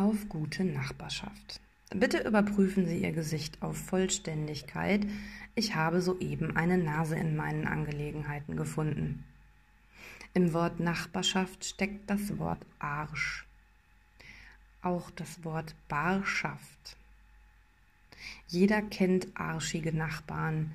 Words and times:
auf 0.00 0.30
gute 0.30 0.64
Nachbarschaft. 0.64 1.60
Bitte 1.90 2.26
überprüfen 2.26 2.86
Sie 2.86 3.02
Ihr 3.02 3.12
Gesicht 3.12 3.60
auf 3.60 3.76
Vollständigkeit. 3.76 5.06
Ich 5.54 5.74
habe 5.74 6.00
soeben 6.00 6.56
eine 6.56 6.78
Nase 6.78 7.16
in 7.16 7.36
meinen 7.36 7.66
Angelegenheiten 7.66 8.56
gefunden. 8.56 9.24
Im 10.32 10.54
Wort 10.54 10.80
Nachbarschaft 10.80 11.66
steckt 11.66 12.08
das 12.08 12.38
Wort 12.38 12.64
Arsch. 12.78 13.44
Auch 14.80 15.10
das 15.10 15.44
Wort 15.44 15.74
Barschaft. 15.88 16.96
Jeder 18.48 18.80
kennt 18.80 19.28
arschige 19.34 19.94
Nachbarn. 19.94 20.72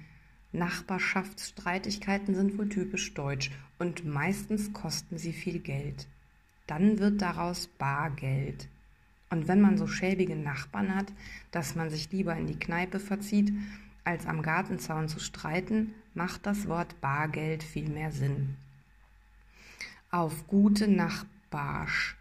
Nachbarschaftsstreitigkeiten 0.51 2.35
sind 2.35 2.59
wohl 2.59 2.69
typisch 2.69 3.11
deutsch 3.15 3.49
und 3.79 4.05
meistens 4.05 4.71
kosten 4.71 5.17
sie 5.17 5.33
viel 5.33 5.59
Geld. 5.59 6.05
Dann 6.67 6.99
wird 6.99 7.23
daraus 7.23 7.65
Bargeld. 7.65 8.67
Und 9.29 9.47
wenn 9.47 9.61
man 9.61 9.77
so 9.77 9.87
schäbige 9.87 10.35
Nachbarn 10.35 10.95
hat, 10.95 11.11
dass 11.51 11.75
man 11.75 11.89
sich 11.89 12.11
lieber 12.11 12.35
in 12.35 12.47
die 12.47 12.59
Kneipe 12.59 12.99
verzieht, 12.99 13.51
als 14.03 14.27
am 14.27 14.41
Gartenzaun 14.41 15.07
zu 15.07 15.19
streiten, 15.19 15.93
macht 16.13 16.45
das 16.45 16.67
Wort 16.67 16.99
Bargeld 17.01 17.63
viel 17.63 17.89
mehr 17.89 18.11
Sinn. 18.11 18.55
Auf 20.11 20.47
gute 20.47 20.87
Nachbarschaft. 20.87 22.15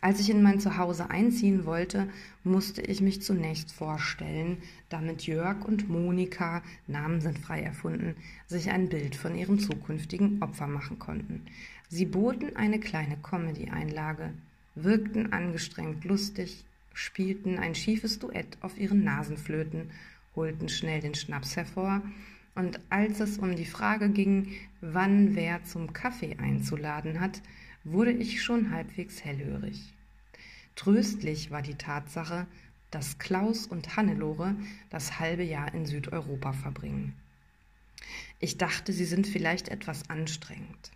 Als 0.00 0.20
ich 0.20 0.30
in 0.30 0.42
mein 0.42 0.60
Zuhause 0.60 1.10
einziehen 1.10 1.64
wollte, 1.64 2.08
musste 2.42 2.82
ich 2.82 3.00
mich 3.00 3.22
zunächst 3.22 3.70
vorstellen, 3.72 4.58
damit 4.88 5.26
Jörg 5.26 5.64
und 5.64 5.88
Monika, 5.88 6.62
Namen 6.86 7.20
sind 7.20 7.38
frei 7.38 7.62
erfunden, 7.62 8.16
sich 8.46 8.70
ein 8.70 8.88
Bild 8.88 9.14
von 9.14 9.36
ihrem 9.36 9.58
zukünftigen 9.58 10.42
Opfer 10.42 10.66
machen 10.66 10.98
konnten. 10.98 11.46
Sie 11.88 12.06
boten 12.06 12.56
eine 12.56 12.80
kleine 12.80 13.16
Comedy-Einlage 13.18 14.32
wirkten 14.84 15.32
angestrengt 15.32 16.04
lustig, 16.04 16.64
spielten 16.94 17.58
ein 17.58 17.74
schiefes 17.74 18.18
Duett 18.18 18.58
auf 18.60 18.78
ihren 18.78 19.04
Nasenflöten, 19.04 19.90
holten 20.34 20.68
schnell 20.68 21.00
den 21.00 21.14
Schnaps 21.14 21.56
hervor, 21.56 22.02
und 22.54 22.80
als 22.90 23.20
es 23.20 23.38
um 23.38 23.54
die 23.54 23.64
Frage 23.64 24.08
ging, 24.08 24.48
wann 24.80 25.36
wer 25.36 25.62
zum 25.62 25.92
Kaffee 25.92 26.36
einzuladen 26.38 27.20
hat, 27.20 27.40
wurde 27.84 28.10
ich 28.10 28.42
schon 28.42 28.72
halbwegs 28.72 29.24
hellhörig. 29.24 29.92
Tröstlich 30.74 31.52
war 31.52 31.62
die 31.62 31.76
Tatsache, 31.76 32.46
dass 32.90 33.18
Klaus 33.18 33.66
und 33.66 33.96
Hannelore 33.96 34.56
das 34.90 35.20
halbe 35.20 35.44
Jahr 35.44 35.72
in 35.72 35.86
Südeuropa 35.86 36.52
verbringen. 36.52 37.14
Ich 38.40 38.58
dachte, 38.58 38.92
sie 38.92 39.04
sind 39.04 39.26
vielleicht 39.26 39.68
etwas 39.68 40.08
anstrengend. 40.10 40.90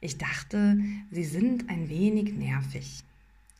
Ich 0.00 0.18
dachte, 0.18 0.78
sie 1.10 1.24
sind 1.24 1.70
ein 1.70 1.88
wenig 1.88 2.34
nervig, 2.34 3.04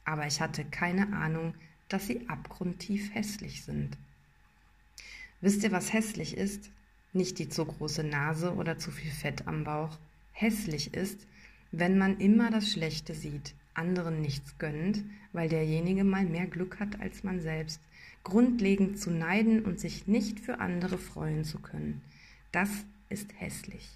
aber 0.04 0.26
ich 0.26 0.40
hatte 0.40 0.64
keine 0.64 1.12
Ahnung, 1.14 1.54
dass 1.88 2.06
sie 2.06 2.28
abgrundtief 2.28 3.14
hässlich 3.14 3.62
sind. 3.62 3.96
Wisst 5.40 5.62
ihr, 5.62 5.72
was 5.72 5.92
hässlich 5.92 6.36
ist? 6.36 6.70
Nicht 7.12 7.38
die 7.38 7.48
zu 7.48 7.64
große 7.64 8.02
Nase 8.02 8.54
oder 8.54 8.78
zu 8.78 8.90
viel 8.90 9.10
Fett 9.10 9.46
am 9.46 9.64
Bauch. 9.64 9.98
Hässlich 10.32 10.94
ist, 10.94 11.26
wenn 11.70 11.98
man 11.98 12.18
immer 12.18 12.50
das 12.50 12.70
Schlechte 12.70 13.14
sieht, 13.14 13.54
anderen 13.74 14.20
nichts 14.20 14.58
gönnt, 14.58 15.04
weil 15.32 15.48
derjenige 15.48 16.04
mal 16.04 16.24
mehr 16.24 16.46
Glück 16.46 16.80
hat 16.80 17.00
als 17.00 17.24
man 17.24 17.40
selbst, 17.40 17.80
grundlegend 18.22 18.98
zu 18.98 19.10
neiden 19.10 19.64
und 19.64 19.78
sich 19.78 20.06
nicht 20.06 20.40
für 20.40 20.60
andere 20.60 20.98
freuen 20.98 21.44
zu 21.44 21.58
können. 21.58 22.00
Das 22.52 22.70
ist 23.08 23.28
hässlich. 23.38 23.88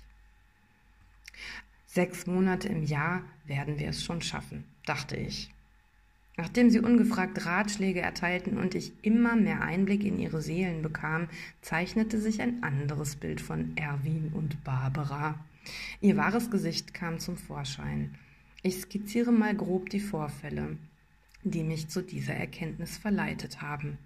Sechs 1.99 2.29
Monate 2.29 2.69
im 2.69 2.85
Jahr 2.85 3.25
werden 3.45 3.81
wir 3.81 3.89
es 3.89 4.05
schon 4.05 4.23
schaffen, 4.23 4.63
dachte 4.87 5.17
ich. 5.17 5.51
Nachdem 6.37 6.71
sie 6.71 6.79
ungefragt 6.79 7.45
Ratschläge 7.45 8.01
erteilten 8.01 8.57
und 8.57 8.77
ich 8.77 8.93
immer 9.03 9.35
mehr 9.35 9.63
Einblick 9.63 10.05
in 10.05 10.21
ihre 10.21 10.41
Seelen 10.41 10.81
bekam, 10.81 11.27
zeichnete 11.61 12.21
sich 12.21 12.41
ein 12.41 12.63
anderes 12.63 13.17
Bild 13.17 13.41
von 13.41 13.77
Erwin 13.77 14.31
und 14.33 14.63
Barbara. 14.63 15.45
Ihr 16.01 16.17
wahres 16.17 16.53
Gesicht 16.53 16.95
kam 16.95 17.19
zum 17.19 17.37
Vorschein. 17.37 18.15
Ich 18.63 18.81
skizziere 18.83 19.33
mal 19.33 19.57
grob 19.57 19.91
die 19.91 19.99
Vorfälle, 19.99 20.77
die 21.43 21.65
mich 21.65 21.89
zu 21.89 22.01
dieser 22.01 22.35
Erkenntnis 22.35 22.97
verleitet 22.97 23.61
haben. 23.61 23.99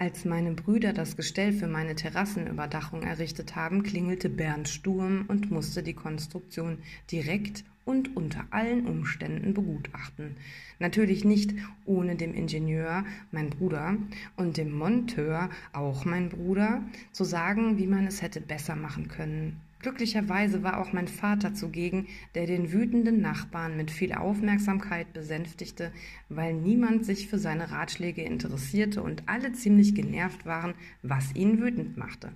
Als 0.00 0.24
meine 0.24 0.52
Brüder 0.52 0.92
das 0.92 1.16
Gestell 1.16 1.52
für 1.52 1.66
meine 1.66 1.96
Terrassenüberdachung 1.96 3.02
errichtet 3.02 3.56
haben, 3.56 3.82
klingelte 3.82 4.28
Bernd 4.28 4.68
Sturm 4.68 5.24
und 5.26 5.50
musste 5.50 5.82
die 5.82 5.92
Konstruktion 5.92 6.78
direkt 7.10 7.64
und 7.84 8.16
unter 8.16 8.46
allen 8.50 8.86
Umständen 8.86 9.54
begutachten. 9.54 10.36
Natürlich 10.78 11.24
nicht 11.24 11.52
ohne 11.84 12.14
dem 12.14 12.32
Ingenieur, 12.32 13.04
mein 13.32 13.50
Bruder, 13.50 13.96
und 14.36 14.56
dem 14.56 14.70
Monteur, 14.70 15.50
auch 15.72 16.04
mein 16.04 16.28
Bruder, 16.28 16.84
zu 17.10 17.24
sagen, 17.24 17.76
wie 17.76 17.88
man 17.88 18.06
es 18.06 18.22
hätte 18.22 18.40
besser 18.40 18.76
machen 18.76 19.08
können. 19.08 19.60
Glücklicherweise 19.80 20.62
war 20.64 20.80
auch 20.80 20.92
mein 20.92 21.06
Vater 21.06 21.54
zugegen, 21.54 22.08
der 22.34 22.46
den 22.46 22.72
wütenden 22.72 23.20
Nachbarn 23.20 23.76
mit 23.76 23.90
viel 23.90 24.12
Aufmerksamkeit 24.12 25.12
besänftigte, 25.12 25.92
weil 26.28 26.54
niemand 26.54 27.04
sich 27.04 27.28
für 27.28 27.38
seine 27.38 27.70
Ratschläge 27.70 28.22
interessierte 28.22 29.02
und 29.02 29.22
alle 29.28 29.52
ziemlich 29.52 29.94
genervt 29.94 30.46
waren, 30.46 30.74
was 31.02 31.34
ihn 31.34 31.60
wütend 31.60 31.96
machte. 31.96 32.32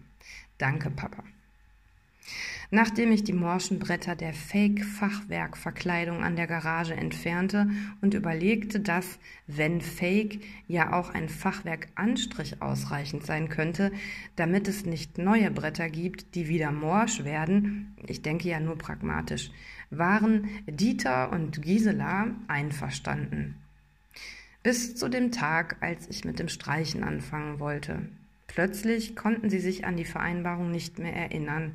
Danke, 0.58 0.90
Papa. 0.90 1.24
Nachdem 2.74 3.12
ich 3.12 3.22
die 3.22 3.34
morschen 3.34 3.78
Bretter 3.78 4.16
der 4.16 4.32
Fake-Fachwerkverkleidung 4.32 6.24
an 6.24 6.36
der 6.36 6.46
Garage 6.46 6.94
entfernte 6.94 7.68
und 8.00 8.14
überlegte, 8.14 8.80
dass, 8.80 9.18
wenn 9.46 9.82
Fake, 9.82 10.40
ja 10.68 10.94
auch 10.94 11.10
ein 11.10 11.28
Fachwerkanstrich 11.28 12.62
ausreichend 12.62 13.26
sein 13.26 13.50
könnte, 13.50 13.92
damit 14.36 14.68
es 14.68 14.86
nicht 14.86 15.18
neue 15.18 15.50
Bretter 15.50 15.90
gibt, 15.90 16.34
die 16.34 16.48
wieder 16.48 16.72
morsch 16.72 17.24
werden, 17.24 17.94
ich 18.06 18.22
denke 18.22 18.48
ja 18.48 18.58
nur 18.58 18.78
pragmatisch, 18.78 19.50
waren 19.90 20.48
Dieter 20.66 21.30
und 21.30 21.60
Gisela 21.60 22.28
einverstanden. 22.48 23.56
Bis 24.62 24.96
zu 24.96 25.10
dem 25.10 25.30
Tag, 25.30 25.76
als 25.80 26.08
ich 26.08 26.24
mit 26.24 26.38
dem 26.38 26.48
Streichen 26.48 27.04
anfangen 27.04 27.60
wollte. 27.60 28.08
Plötzlich 28.46 29.14
konnten 29.14 29.50
sie 29.50 29.60
sich 29.60 29.84
an 29.84 29.98
die 29.98 30.06
Vereinbarung 30.06 30.70
nicht 30.70 30.98
mehr 30.98 31.14
erinnern 31.14 31.74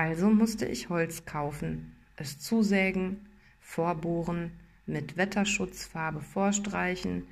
also 0.00 0.30
musste 0.30 0.64
ich 0.64 0.88
Holz 0.88 1.26
kaufen, 1.26 1.94
es 2.16 2.38
zusägen, 2.38 3.28
vorbohren, 3.60 4.50
mit 4.86 5.18
Wetterschutzfarbe 5.18 6.22
vorstreichen, 6.22 7.24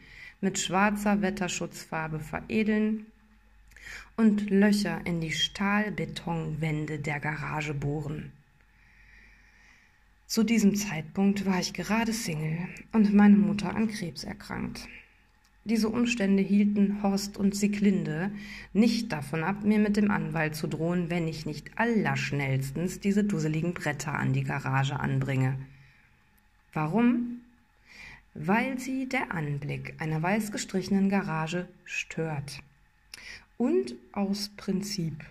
mit 0.42 0.58
schwarzer 0.58 1.22
Wetterschutzfarbe 1.22 2.20
veredeln 2.20 3.06
und 4.18 4.50
Löcher 4.50 5.00
in 5.06 5.22
die 5.22 5.32
Stahlbetonwände 5.32 6.98
der 6.98 7.20
Garage 7.20 7.72
bohren. 7.72 8.32
Zu 10.26 10.44
diesem 10.44 10.74
Zeitpunkt 10.76 11.46
war 11.46 11.58
ich 11.58 11.72
gerade 11.72 12.12
Single 12.12 12.68
und 12.92 13.14
meine 13.14 13.36
Mutter 13.36 13.74
an 13.74 13.88
Krebs 13.88 14.24
erkrankt. 14.24 14.86
Diese 15.68 15.90
Umstände 15.90 16.42
hielten 16.42 17.02
Horst 17.02 17.36
und 17.36 17.54
Sieglinde 17.54 18.30
nicht 18.72 19.12
davon 19.12 19.44
ab, 19.44 19.64
mir 19.64 19.78
mit 19.78 19.98
dem 19.98 20.10
Anwalt 20.10 20.54
zu 20.54 20.66
drohen, 20.66 21.10
wenn 21.10 21.28
ich 21.28 21.44
nicht 21.44 21.72
allerschnellstens 21.76 23.00
diese 23.00 23.22
dusseligen 23.22 23.74
Bretter 23.74 24.14
an 24.14 24.32
die 24.32 24.44
Garage 24.44 24.98
anbringe. 24.98 25.58
Warum? 26.72 27.42
Weil 28.32 28.78
sie 28.78 29.10
der 29.10 29.34
Anblick 29.34 29.94
einer 29.98 30.22
weiß 30.22 30.52
gestrichenen 30.52 31.10
Garage 31.10 31.68
stört. 31.84 32.60
Und 33.58 33.94
aus 34.12 34.50
Prinzip. 34.56 35.22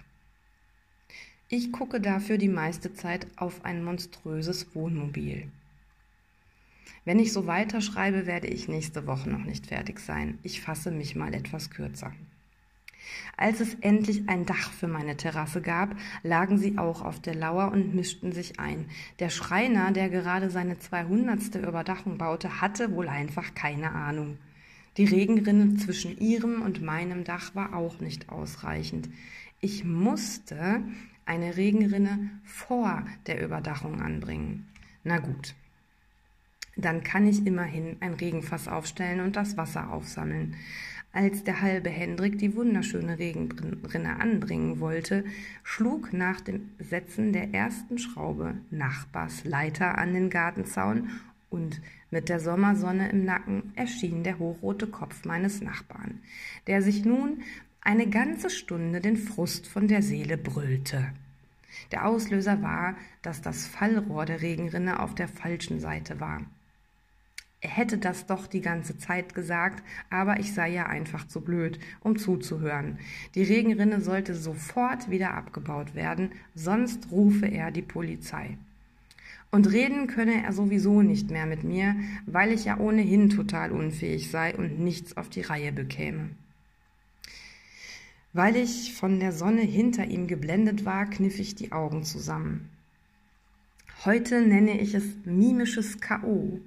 Ich 1.50 1.72
gucke 1.72 2.00
dafür 2.00 2.38
die 2.38 2.48
meiste 2.48 2.94
Zeit 2.94 3.26
auf 3.38 3.66
ein 3.66 3.84
monströses 3.84 4.76
Wohnmobil. 4.76 5.48
Wenn 7.06 7.20
ich 7.20 7.34
so 7.34 7.48
weiterschreibe, 7.48 8.26
werde 8.26 8.48
ich 8.48 8.68
nächste 8.68 9.08
Woche 9.08 9.30
noch 9.30 9.44
nicht 9.44 9.68
fertig 9.68 10.00
sein. 10.00 10.40
Ich 10.44 10.62
fasse 10.62 10.92
mich 10.92 11.16
mal 11.16 11.34
etwas 11.34 11.70
kürzer. 11.70 12.14
Als 13.38 13.60
es 13.60 13.76
endlich 13.76 14.28
ein 14.28 14.46
Dach 14.46 14.72
für 14.72 14.88
meine 14.88 15.16
Terrasse 15.16 15.62
gab, 15.62 15.96
lagen 16.24 16.58
sie 16.58 16.78
auch 16.78 17.02
auf 17.02 17.22
der 17.22 17.36
Lauer 17.36 17.72
und 17.72 17.96
mischten 17.96 18.32
sich 18.32 18.60
ein. 18.60 18.86
Der 19.20 19.30
Schreiner, 19.30 19.92
der 19.92 20.10
gerade 20.10 20.50
seine 20.50 20.80
200. 20.80 21.56
Überdachung 21.56 22.18
baute, 22.18 22.62
hatte 22.62 22.92
wohl 22.92 23.08
einfach 23.08 23.54
keine 23.54 23.92
Ahnung. 23.92 24.38
Die 24.98 25.06
Regenrinne 25.06 25.76
zwischen 25.76 26.18
ihrem 26.18 26.62
und 26.64 26.82
meinem 26.82 27.24
Dach 27.24 27.54
war 27.54 27.76
auch 27.76 28.00
nicht 28.00 28.30
ausreichend. 28.30 29.10
Ich 29.62 29.84
musste 29.84 30.82
eine 31.26 31.56
Regenrinne 31.56 32.32
vor 32.44 33.06
der 33.28 33.44
Überdachung 33.44 34.02
anbringen. 34.02 34.68
Na 35.04 35.20
gut, 35.20 35.54
dann 36.78 37.04
kann 37.04 37.28
ich 37.28 37.46
immerhin 37.46 37.98
ein 38.00 38.14
Regenfass 38.14 38.68
aufstellen 38.68 39.20
und 39.20 39.36
das 39.36 39.58
Wasser 39.58 39.92
aufsammeln. 39.92 40.56
Als 41.12 41.44
der 41.44 41.62
halbe 41.62 41.90
Hendrik 41.90 42.38
die 42.38 42.56
wunderschöne 42.56 43.18
Regenrinne 43.18 44.20
anbringen 44.20 44.80
wollte, 44.80 45.26
schlug 45.64 46.14
nach 46.14 46.42
dem 46.42 46.70
Setzen 46.78 47.34
der 47.34 47.54
ersten 47.54 47.98
Schraube 47.98 48.56
Nachbars 48.70 49.44
Leiter 49.44 49.98
an 49.98 50.14
den 50.14 50.30
Gartenzaun 50.30 51.10
Und 51.50 51.82
mit 52.12 52.30
der 52.30 52.40
Sommersonne 52.40 53.10
im 53.10 53.26
Nacken 53.26 53.72
erschien 53.76 54.24
der 54.24 54.38
hochrote 54.38 54.86
Kopf 54.86 55.26
meines 55.26 55.62
Nachbarn, 55.62 56.20
der 56.68 56.82
sich 56.82 57.04
nun 57.04 57.42
eine 57.82 58.08
ganze 58.08 58.50
Stunde 58.50 59.00
den 59.00 59.18
Frust 59.18 59.66
von 59.66 59.88
der 59.88 60.04
Seele 60.04 60.38
brüllte. 60.38 61.08
Der 61.92 62.06
Auslöser 62.06 62.62
war, 62.62 62.96
dass 63.22 63.42
das 63.42 63.66
Fallrohr 63.66 64.26
der 64.26 64.42
Regenrinne 64.42 65.00
auf 65.00 65.16
der 65.16 65.30
falschen 65.30 65.80
Seite 65.80 66.20
war. 66.20 66.42
Hätte 67.68 67.98
das 67.98 68.26
doch 68.26 68.48
die 68.48 68.62
ganze 68.62 68.98
Zeit 68.98 69.36
gesagt, 69.36 69.84
aber 70.10 70.40
ich 70.40 70.54
sei 70.54 70.70
ja 70.70 70.86
einfach 70.86 71.28
zu 71.28 71.42
blöd, 71.42 71.80
um 72.00 72.18
zuzuhören. 72.18 72.98
Die 73.36 73.44
Regenrinne 73.44 74.02
sollte 74.02 74.36
sofort 74.36 75.10
wieder 75.10 75.34
abgebaut 75.34 75.94
werden, 75.94 76.32
sonst 76.56 77.12
rufe 77.12 77.46
er 77.46 77.72
die 77.72 77.82
Polizei. 77.82 78.58
Und 79.52 79.72
reden 79.72 80.08
könne 80.08 80.44
er 80.44 80.54
sowieso 80.54 81.02
nicht 81.02 81.30
mehr 81.30 81.46
mit 81.46 81.64
mir, 81.64 81.96
weil 82.26 82.52
ich 82.52 82.66
ja 82.66 82.80
ohnehin 82.80 83.30
total 83.30 83.72
unfähig 83.72 84.32
sei 84.32 84.56
und 84.56 84.80
nichts 84.80 85.16
auf 85.16 85.30
die 85.30 85.42
Reihe 85.42 85.72
bekäme. 85.72 86.30
Weil 88.34 88.56
ich 88.56 88.94
von 88.94 89.20
der 89.20 89.32
Sonne 89.32 89.62
hinter 89.62 90.06
ihm 90.06 90.28
geblendet 90.28 90.86
war, 90.86 91.06
kniff 91.06 91.40
ich 91.40 91.56
die 91.56 91.72
Augen 91.72 92.04
zusammen. 92.04 92.70
Heute 94.06 94.42
nenne 94.42 94.80
ich 94.80 94.94
es 94.94 95.04
mimisches 95.26 96.00
K.O. 96.00 96.60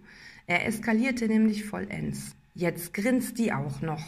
Er 0.51 0.67
eskalierte 0.67 1.29
nämlich 1.29 1.65
vollends. 1.65 2.35
Jetzt 2.57 2.93
grinst 2.93 3.39
die 3.39 3.53
auch 3.53 3.83
noch. 3.83 4.05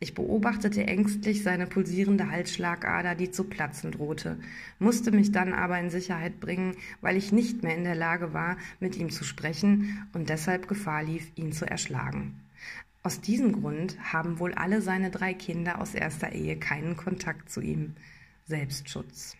Ich 0.00 0.14
beobachtete 0.14 0.86
ängstlich 0.86 1.42
seine 1.42 1.66
pulsierende 1.66 2.30
Halsschlagader, 2.30 3.14
die 3.14 3.30
zu 3.30 3.44
platzen 3.44 3.90
drohte, 3.92 4.40
musste 4.78 5.10
mich 5.10 5.30
dann 5.30 5.52
aber 5.52 5.78
in 5.78 5.90
Sicherheit 5.90 6.40
bringen, 6.40 6.74
weil 7.02 7.18
ich 7.18 7.32
nicht 7.32 7.62
mehr 7.62 7.76
in 7.76 7.84
der 7.84 7.96
Lage 7.96 8.32
war, 8.32 8.56
mit 8.80 8.96
ihm 8.96 9.10
zu 9.10 9.24
sprechen 9.24 10.08
und 10.14 10.30
deshalb 10.30 10.68
Gefahr 10.68 11.02
lief, 11.02 11.32
ihn 11.34 11.52
zu 11.52 11.66
erschlagen. 11.66 12.40
Aus 13.02 13.20
diesem 13.20 13.60
Grund 13.60 13.98
haben 14.10 14.38
wohl 14.38 14.54
alle 14.54 14.80
seine 14.80 15.10
drei 15.10 15.34
Kinder 15.34 15.82
aus 15.82 15.94
erster 15.94 16.32
Ehe 16.32 16.56
keinen 16.56 16.96
Kontakt 16.96 17.50
zu 17.50 17.60
ihm. 17.60 17.92
Selbstschutz. 18.46 19.36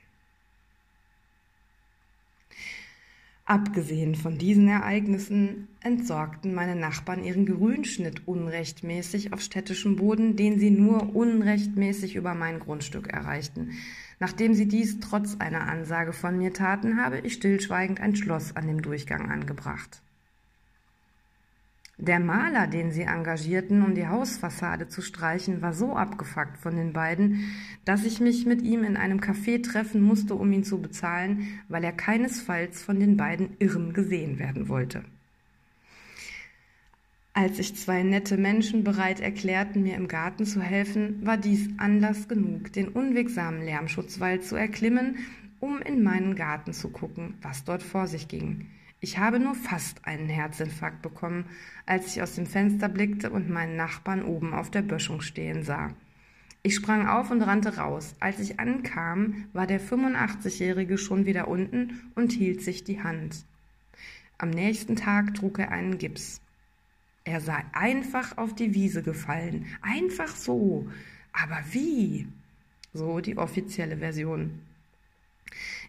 Abgesehen 3.48 4.14
von 4.14 4.36
diesen 4.36 4.68
Ereignissen 4.68 5.68
entsorgten 5.80 6.52
meine 6.52 6.76
Nachbarn 6.76 7.24
ihren 7.24 7.46
Grünschnitt 7.46 8.28
unrechtmäßig 8.28 9.32
auf 9.32 9.40
städtischem 9.40 9.96
Boden, 9.96 10.36
den 10.36 10.58
sie 10.58 10.70
nur 10.70 11.16
unrechtmäßig 11.16 12.14
über 12.14 12.34
mein 12.34 12.60
Grundstück 12.60 13.08
erreichten. 13.08 13.70
Nachdem 14.20 14.52
sie 14.52 14.68
dies 14.68 15.00
trotz 15.00 15.36
einer 15.38 15.66
Ansage 15.66 16.12
von 16.12 16.36
mir 16.36 16.52
taten, 16.52 17.02
habe 17.02 17.20
ich 17.20 17.32
stillschweigend 17.32 18.00
ein 18.00 18.16
Schloss 18.16 18.54
an 18.54 18.66
dem 18.66 18.82
Durchgang 18.82 19.30
angebracht. 19.30 20.02
Der 22.00 22.20
Maler, 22.20 22.68
den 22.68 22.92
sie 22.92 23.02
engagierten, 23.02 23.82
um 23.82 23.96
die 23.96 24.06
Hausfassade 24.06 24.86
zu 24.86 25.02
streichen, 25.02 25.62
war 25.62 25.72
so 25.72 25.96
abgefuckt 25.96 26.56
von 26.56 26.76
den 26.76 26.92
beiden, 26.92 27.50
dass 27.84 28.04
ich 28.04 28.20
mich 28.20 28.46
mit 28.46 28.62
ihm 28.62 28.84
in 28.84 28.96
einem 28.96 29.18
Café 29.18 29.60
treffen 29.60 30.00
musste, 30.00 30.36
um 30.36 30.52
ihn 30.52 30.62
zu 30.62 30.80
bezahlen, 30.80 31.60
weil 31.66 31.82
er 31.82 31.90
keinesfalls 31.90 32.84
von 32.84 33.00
den 33.00 33.16
beiden 33.16 33.56
Irren 33.58 33.94
gesehen 33.94 34.38
werden 34.38 34.68
wollte. 34.68 35.04
Als 37.34 37.56
sich 37.56 37.74
zwei 37.74 38.04
nette 38.04 38.36
Menschen 38.36 38.84
bereit 38.84 39.18
erklärten, 39.18 39.82
mir 39.82 39.96
im 39.96 40.06
Garten 40.06 40.44
zu 40.44 40.60
helfen, 40.60 41.26
war 41.26 41.36
dies 41.36 41.68
Anlass 41.78 42.28
genug, 42.28 42.72
den 42.72 42.88
unwegsamen 42.88 43.62
Lärmschutzwald 43.62 44.44
zu 44.44 44.54
erklimmen, 44.54 45.16
um 45.58 45.82
in 45.82 46.04
meinen 46.04 46.36
Garten 46.36 46.72
zu 46.72 46.90
gucken, 46.90 47.34
was 47.42 47.64
dort 47.64 47.82
vor 47.82 48.06
sich 48.06 48.28
ging. 48.28 48.66
Ich 49.00 49.18
habe 49.18 49.38
nur 49.38 49.54
fast 49.54 50.04
einen 50.06 50.28
Herzinfarkt 50.28 51.02
bekommen, 51.02 51.46
als 51.86 52.08
ich 52.08 52.22
aus 52.22 52.34
dem 52.34 52.46
Fenster 52.46 52.88
blickte 52.88 53.30
und 53.30 53.48
meinen 53.48 53.76
Nachbarn 53.76 54.24
oben 54.24 54.52
auf 54.54 54.70
der 54.70 54.82
Böschung 54.82 55.20
stehen 55.20 55.62
sah. 55.62 55.94
Ich 56.64 56.74
sprang 56.74 57.06
auf 57.06 57.30
und 57.30 57.42
rannte 57.42 57.76
raus. 57.76 58.16
Als 58.18 58.40
ich 58.40 58.58
ankam, 58.58 59.46
war 59.52 59.68
der 59.68 59.80
85-Jährige 59.80 60.98
schon 60.98 61.26
wieder 61.26 61.46
unten 61.46 62.10
und 62.16 62.32
hielt 62.32 62.62
sich 62.62 62.82
die 62.82 63.00
Hand. 63.00 63.44
Am 64.36 64.50
nächsten 64.50 64.96
Tag 64.96 65.34
trug 65.34 65.60
er 65.60 65.70
einen 65.70 65.98
Gips. 65.98 66.40
Er 67.22 67.40
sei 67.40 67.64
einfach 67.72 68.36
auf 68.36 68.54
die 68.54 68.74
Wiese 68.74 69.02
gefallen. 69.02 69.66
Einfach 69.80 70.34
so. 70.34 70.88
Aber 71.32 71.58
wie? 71.70 72.26
So 72.92 73.20
die 73.20 73.38
offizielle 73.38 73.98
Version. 73.98 74.60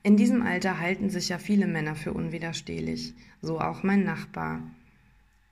In 0.01 0.15
diesem 0.15 0.41
Alter 0.41 0.79
halten 0.79 1.09
sich 1.09 1.29
ja 1.29 1.37
viele 1.37 1.67
Männer 1.67 1.95
für 1.95 2.13
unwiderstehlich, 2.13 3.13
so 3.41 3.59
auch 3.59 3.83
mein 3.83 4.03
Nachbar. 4.03 4.61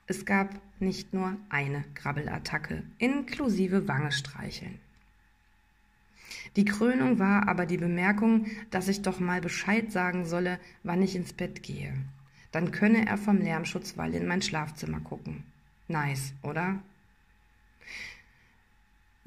Es 0.07 0.25
gab 0.25 0.49
nicht 0.79 1.13
nur 1.13 1.35
eine 1.49 1.83
Grabbelattacke, 1.95 2.83
inklusive 2.97 3.88
Wange 3.88 4.11
streicheln. 4.11 4.79
Die 6.55 6.65
Krönung 6.65 7.19
war 7.19 7.47
aber 7.47 7.65
die 7.65 7.77
Bemerkung, 7.77 8.47
dass 8.69 8.88
ich 8.88 9.01
doch 9.01 9.19
mal 9.19 9.41
Bescheid 9.41 9.91
sagen 9.91 10.25
solle, 10.25 10.59
wann 10.83 11.01
ich 11.01 11.15
ins 11.15 11.33
Bett 11.33 11.61
gehe. 11.61 11.94
Dann 12.51 12.71
könne 12.71 13.05
er 13.05 13.17
vom 13.17 13.39
Lärmschutzwall 13.39 14.13
in 14.13 14.27
mein 14.27 14.41
Schlafzimmer 14.41 15.01
gucken. 15.01 15.44
Nice, 15.88 16.33
oder? 16.41 16.79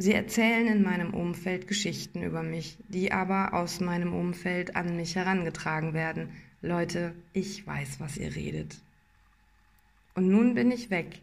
Sie 0.03 0.15
erzählen 0.15 0.67
in 0.67 0.83
meinem 0.83 1.13
Umfeld 1.13 1.69
Geschichten 1.69 2.23
über 2.23 2.43
mich, 2.43 2.79
die 2.89 3.13
aber 3.13 3.53
aus 3.53 3.81
meinem 3.81 4.15
Umfeld 4.15 4.75
an 4.75 4.97
mich 4.97 5.15
herangetragen 5.15 5.93
werden. 5.93 6.31
Leute, 6.63 7.13
ich 7.35 7.67
weiß, 7.67 8.01
was 8.01 8.17
ihr 8.17 8.35
redet. 8.35 8.79
Und 10.15 10.27
nun 10.31 10.55
bin 10.55 10.71
ich 10.71 10.89
weg. 10.89 11.19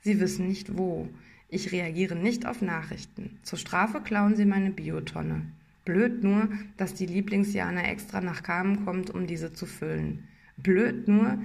Sie 0.00 0.20
wissen 0.20 0.48
nicht 0.48 0.78
wo. 0.78 1.10
Ich 1.50 1.70
reagiere 1.70 2.16
nicht 2.16 2.46
auf 2.46 2.62
Nachrichten. 2.62 3.38
Zur 3.42 3.58
Strafe 3.58 4.00
klauen 4.00 4.36
sie 4.36 4.46
meine 4.46 4.70
Biotonne. 4.70 5.42
Blöd 5.84 6.24
nur, 6.24 6.48
dass 6.78 6.94
die 6.94 7.04
Lieblingsjana 7.04 7.90
extra 7.90 8.22
nach 8.22 8.42
Kamen 8.42 8.86
kommt, 8.86 9.10
um 9.10 9.26
diese 9.26 9.52
zu 9.52 9.66
füllen. 9.66 10.26
Blöd 10.56 11.08
nur, 11.08 11.38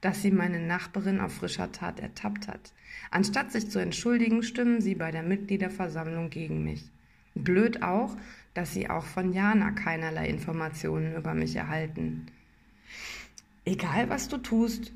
dass 0.00 0.22
sie 0.22 0.30
meine 0.30 0.60
Nachbarin 0.60 1.20
auf 1.20 1.34
frischer 1.34 1.72
Tat 1.72 2.00
ertappt 2.00 2.48
hat. 2.48 2.72
Anstatt 3.10 3.52
sich 3.52 3.70
zu 3.70 3.78
entschuldigen, 3.78 4.42
stimmen 4.42 4.80
sie 4.80 4.94
bei 4.94 5.10
der 5.10 5.22
Mitgliederversammlung 5.22 6.30
gegen 6.30 6.64
mich. 6.64 6.84
Blöd 7.34 7.82
auch, 7.82 8.16
dass 8.54 8.72
sie 8.72 8.88
auch 8.88 9.04
von 9.04 9.32
Jana 9.32 9.70
keinerlei 9.70 10.28
Informationen 10.28 11.14
über 11.14 11.34
mich 11.34 11.54
erhalten. 11.56 12.26
Egal 13.64 14.08
was 14.08 14.28
du 14.28 14.38
tust, 14.38 14.92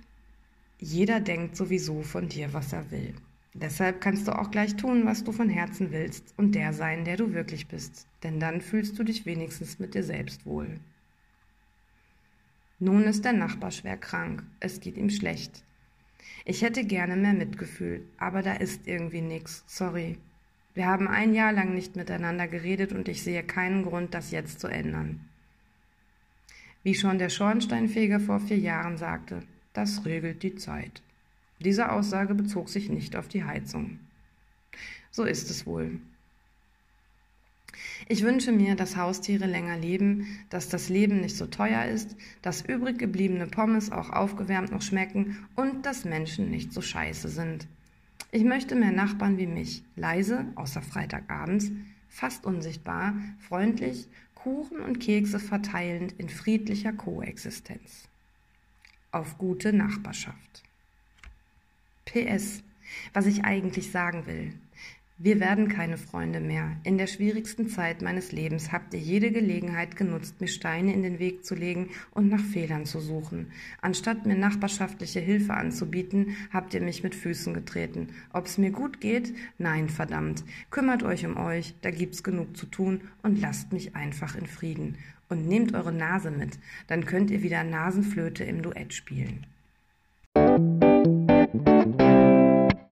jeder 0.79 1.21
denkt 1.21 1.57
sowieso 1.57 2.03
von 2.03 2.29
dir, 2.29 2.53
was 2.53 2.73
er 2.73 2.91
will. 2.91 3.15
Deshalb 3.55 4.01
kannst 4.01 4.27
du 4.27 4.37
auch 4.37 4.51
gleich 4.51 4.75
tun, 4.75 5.07
was 5.07 5.23
du 5.23 5.31
von 5.31 5.49
Herzen 5.49 5.93
willst 5.93 6.35
und 6.37 6.57
der 6.57 6.73
sein, 6.73 7.05
der 7.05 7.17
du 7.17 7.33
wirklich 7.33 7.69
bist, 7.69 8.09
denn 8.25 8.41
dann 8.41 8.61
fühlst 8.61 8.99
du 8.99 9.05
dich 9.05 9.27
wenigstens 9.27 9.79
mit 9.79 9.95
dir 9.95 10.03
selbst 10.03 10.45
wohl. 10.45 10.81
Nun 12.85 13.05
ist 13.05 13.25
der 13.25 13.33
Nachbar 13.33 13.71
schwer 13.71 13.97
krank, 13.97 14.43
es 14.61 14.79
geht 14.79 14.99
ihm 14.99 15.09
schlecht. 15.09 15.65
Ich 16.45 16.61
hätte 16.61 16.85
gerne 16.85 17.17
mehr 17.17 17.33
Mitgefühl, 17.33 18.05
aber 18.19 18.43
da 18.43 18.53
ist 18.53 18.87
irgendwie 18.87 19.23
nix, 19.23 19.65
sorry. 19.67 20.19
Wir 20.75 20.85
haben 20.85 21.09
ein 21.09 21.33
Jahr 21.33 21.51
lang 21.51 21.73
nicht 21.73 21.97
miteinander 21.97 22.47
geredet 22.47 22.93
und 22.93 23.09
ich 23.09 23.23
sehe 23.23 23.43
keinen 23.43 23.85
Grund, 23.85 24.13
das 24.13 24.33
jetzt 24.33 24.61
zu 24.61 24.67
ändern. 24.67 25.27
Wie 26.83 26.95
schon 26.95 27.17
der 27.17 27.31
Schornsteinfeger 27.31 28.21
vor 28.21 28.39
vier 28.39 28.59
Jahren 28.59 28.99
sagte, 28.99 29.43
das 29.73 30.05
regelt 30.05 30.43
die 30.43 30.57
Zeit. 30.57 31.01
Diese 31.61 31.91
Aussage 31.91 32.35
bezog 32.35 32.69
sich 32.69 32.91
nicht 32.91 33.17
auf 33.17 33.29
die 33.29 33.45
Heizung. 33.45 33.99
So 35.11 35.25
ist 35.25 35.49
es 35.49 35.65
wohl. 35.65 36.01
Ich 38.09 38.23
wünsche 38.23 38.53
mir, 38.53 38.75
dass 38.75 38.97
Haustiere 38.97 39.47
länger 39.47 39.77
leben, 39.79 40.27
dass 40.51 40.69
das 40.69 40.89
Leben 40.89 41.21
nicht 41.21 41.37
so 41.37 41.47
teuer 41.47 41.85
ist, 41.87 42.17
dass 42.43 42.63
übrig 42.63 42.99
gebliebene 42.99 43.47
Pommes 43.47 43.91
auch 43.93 44.11
aufgewärmt 44.11 44.73
noch 44.73 44.83
schmecken 44.83 45.47
und 45.55 45.87
dass 45.87 46.05
Menschen 46.05 46.51
nicht 46.51 46.73
so 46.73 46.81
scheiße 46.81 47.29
sind. 47.29 47.67
Ich 48.31 48.45
möchte 48.45 48.75
mehr 48.75 48.93
Nachbarn 48.93 49.39
wie 49.39 49.47
mich, 49.47 49.83
leise, 49.97 50.47
außer 50.57 50.83
Freitagabends, 50.83 51.71
fast 52.09 52.45
unsichtbar, 52.45 53.15
freundlich, 53.39 54.09
Kuchen 54.35 54.81
und 54.81 55.01
Kekse 55.01 55.39
verteilend 55.39 56.13
in 56.19 56.29
friedlicher 56.29 56.93
Koexistenz. 56.93 58.09
Auf 59.11 59.39
gute 59.39 59.73
Nachbarschaft. 59.73 60.65
PS, 62.05 62.63
was 63.13 63.27
ich 63.27 63.45
eigentlich 63.45 63.91
sagen 63.91 64.27
will. 64.27 64.53
Wir 65.17 65.39
werden 65.39 65.69
keine 65.69 65.97
Freunde 65.97 66.41
mehr. 66.41 66.77
In 66.83 66.99
der 66.99 67.07
schwierigsten 67.07 67.69
Zeit 67.69 68.03
meines 68.03 68.33
Lebens 68.33 68.73
habt 68.73 68.93
ihr 68.95 69.01
jede 69.01 69.31
Gelegenheit 69.31 69.95
genutzt, 69.95 70.41
mir 70.41 70.49
Steine 70.49 70.93
in 70.93 71.05
den 71.05 71.21
Weg 71.21 71.45
zu 71.45 71.55
legen 71.55 71.91
und 72.11 72.29
nach 72.29 72.41
Fehlern 72.41 72.85
zu 72.85 72.99
suchen. 72.99 73.53
Anstatt 73.81 74.27
mir 74.27 74.35
nachbarschaftliche 74.35 75.21
Hilfe 75.21 75.55
anzubieten, 75.55 76.37
habt 76.53 76.75
ihr 76.75 76.81
mich 76.81 77.05
mit 77.05 77.15
Füßen 77.15 77.55
getreten. 77.55 78.09
Ob's 78.33 78.59
mir 78.59 78.73
gut 78.73 79.01
geht? 79.01 79.33
Nein, 79.57 79.89
verdammt. 79.89 80.43
Kümmert 80.73 81.05
euch 81.05 81.25
um 81.25 81.37
euch, 81.37 81.77
da 81.83 81.93
gibt's 81.93 82.25
genug 82.25 82.57
zu 82.57 82.67
tun 82.67 83.03
und 83.23 83.41
lasst 83.41 83.73
mich 83.73 83.95
einfach 83.95 84.35
in 84.35 84.47
Frieden. 84.49 84.99
Und 85.29 85.47
nehmt 85.47 85.75
eure 85.75 85.93
Nase 85.93 86.33
mit, 86.33 86.59
dann 86.89 87.07
könnt 87.07 87.31
ihr 87.31 87.45
wieder 87.45 87.63
Nasenflöte 87.63 88.43
im 88.43 88.63
Duett 88.63 88.93
spielen. 88.93 89.47